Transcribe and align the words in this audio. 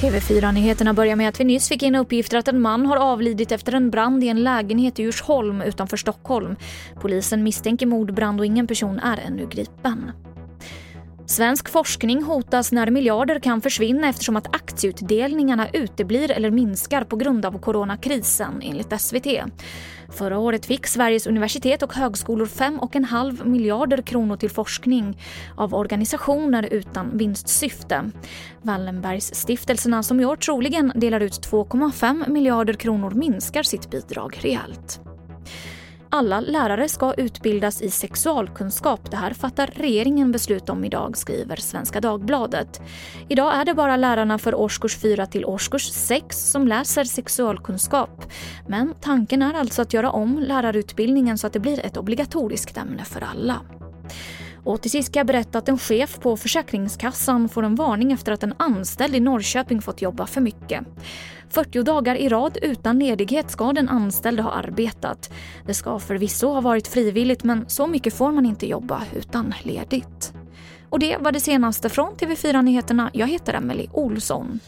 TV4-nyheterna 0.00 0.94
börjar 0.94 1.16
med 1.16 1.28
att 1.28 1.40
vi 1.40 1.44
nyss 1.44 1.68
fick 1.68 1.82
in 1.82 1.94
uppgifter 1.94 2.38
att 2.38 2.48
en 2.48 2.60
man 2.60 2.86
har 2.86 2.96
avlidit 2.96 3.52
efter 3.52 3.72
en 3.72 3.90
brand 3.90 4.24
i 4.24 4.28
en 4.28 4.44
lägenhet 4.44 4.98
i 4.98 5.02
Djursholm 5.02 5.62
utanför 5.62 5.96
Stockholm. 5.96 6.56
Polisen 7.00 7.42
misstänker 7.42 7.86
mordbrand 7.86 8.40
och 8.40 8.46
ingen 8.46 8.66
person 8.66 8.98
är 8.98 9.18
ännu 9.26 9.46
gripen. 9.46 10.12
Svensk 11.30 11.68
forskning 11.68 12.22
hotas 12.22 12.72
när 12.72 12.90
miljarder 12.90 13.38
kan 13.38 13.60
försvinna 13.60 14.08
eftersom 14.08 14.36
att 14.36 14.54
aktieutdelningarna 14.54 15.68
uteblir 15.72 16.30
eller 16.30 16.50
minskar 16.50 17.04
på 17.04 17.16
grund 17.16 17.46
av 17.46 17.58
coronakrisen, 17.58 18.60
enligt 18.62 19.00
SVT. 19.00 19.26
Förra 20.08 20.38
året 20.38 20.66
fick 20.66 20.86
Sveriges 20.86 21.26
universitet 21.26 21.82
och 21.82 21.94
högskolor 21.94 22.46
5,5 22.46 23.46
miljarder 23.46 24.02
kronor 24.02 24.36
till 24.36 24.50
forskning 24.50 25.22
av 25.56 25.74
organisationer 25.74 26.68
utan 26.70 27.18
vinstsyfte. 27.18 28.10
Wallenbergsstiftelserna 28.62 30.02
som 30.02 30.20
i 30.20 30.24
år 30.24 30.36
troligen 30.36 30.92
delar 30.94 31.20
ut 31.20 31.50
2,5 31.50 32.28
miljarder 32.30 32.74
kronor 32.74 33.10
minskar 33.10 33.62
sitt 33.62 33.90
bidrag 33.90 34.38
rejält. 34.40 35.00
Alla 36.10 36.40
lärare 36.40 36.88
ska 36.88 37.14
utbildas 37.14 37.82
i 37.82 37.90
sexualkunskap. 37.90 39.10
Det 39.10 39.16
här 39.16 39.30
fattar 39.30 39.66
regeringen 39.66 40.32
beslut 40.32 40.68
om 40.68 40.84
idag, 40.84 41.16
skriver 41.16 41.56
Svenska 41.56 42.00
Dagbladet. 42.00 42.80
Idag 43.28 43.54
är 43.54 43.64
det 43.64 43.74
bara 43.74 43.96
lärarna 43.96 44.38
för 44.38 44.54
årskurs 44.54 44.96
4 44.96 45.26
till 45.26 45.44
årskurs 45.44 45.90
6 45.92 46.50
som 46.50 46.68
läser 46.68 47.04
sexualkunskap. 47.04 48.32
Men 48.68 48.94
tanken 49.00 49.42
är 49.42 49.54
alltså 49.54 49.82
att 49.82 49.92
göra 49.92 50.10
om 50.10 50.38
lärarutbildningen 50.38 51.38
så 51.38 51.46
att 51.46 51.52
det 51.52 51.60
blir 51.60 51.86
ett 51.86 51.96
obligatoriskt 51.96 52.76
ämne 52.76 53.04
för 53.04 53.20
alla. 53.20 53.60
Och 54.64 54.82
till 54.82 54.90
sist 54.90 55.08
ska 55.08 55.18
jag 55.18 55.26
berätta 55.26 55.58
att 55.58 55.68
en 55.68 55.78
chef 55.78 56.20
på 56.20 56.36
Försäkringskassan 56.36 57.48
får 57.48 57.62
en 57.62 57.74
varning 57.74 58.12
efter 58.12 58.32
att 58.32 58.42
en 58.42 58.54
anställd 58.56 59.14
i 59.14 59.20
Norrköping 59.20 59.82
fått 59.82 60.02
jobba 60.02 60.26
för 60.26 60.40
mycket. 60.40 60.84
40 61.50 61.82
dagar 61.82 62.14
i 62.14 62.28
rad 62.28 62.58
utan 62.62 62.98
ledighet 62.98 63.50
ska 63.50 63.72
den 63.72 63.88
anställde 63.88 64.42
ha 64.42 64.50
arbetat. 64.50 65.30
Det 65.66 65.74
ska 65.74 65.98
förvisso 65.98 66.48
ha 66.48 66.60
varit 66.60 66.88
frivilligt 66.88 67.44
men 67.44 67.68
så 67.68 67.86
mycket 67.86 68.14
får 68.14 68.32
man 68.32 68.46
inte 68.46 68.66
jobba 68.66 69.02
utan 69.14 69.54
ledigt. 69.62 70.32
Och 70.88 70.98
det 70.98 71.16
var 71.20 71.32
det 71.32 71.40
senaste 71.40 71.88
från 71.88 72.14
TV4 72.14 72.62
Nyheterna. 72.62 73.10
Jag 73.12 73.26
heter 73.26 73.54
Emily 73.54 73.88
Olsson. 73.92 74.60